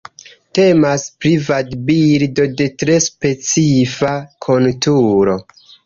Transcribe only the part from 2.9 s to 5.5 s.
specifa konturo.